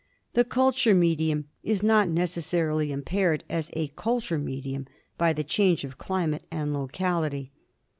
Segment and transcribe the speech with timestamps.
[0.33, 4.87] The culture medium is not necessarily impaired as a cylture medium
[5.19, 7.51] by the change of climate and locality.